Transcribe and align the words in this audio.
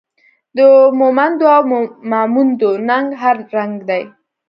د 0.57 0.59
مومندو 0.99 1.45
او 1.55 1.61
ماموندو 2.11 2.69
ننګ 2.87 3.07
هر 3.21 3.37
رنګ 3.55 3.75
دی 3.89 4.03